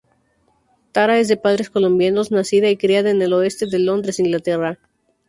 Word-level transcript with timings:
Tara 0.93 1.19
es 1.19 1.27
de 1.27 1.37
padres 1.37 1.69
colombianos, 1.69 2.31
nacida 2.31 2.71
y 2.71 2.75
criada 2.77 3.11
en 3.11 3.21
el 3.21 3.33
oeste 3.33 3.67
de 3.67 3.77
Londres, 3.77 4.17
Inglaterra. 4.17 4.79